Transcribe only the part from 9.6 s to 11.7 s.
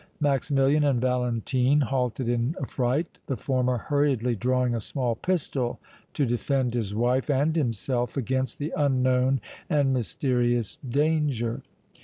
and mysterious danger.